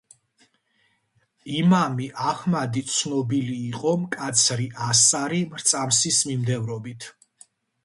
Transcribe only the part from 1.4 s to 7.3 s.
იმამი აჰმადი ცნობილი იყო მკაცრი ასარი მრწამსის მიმდევრობით.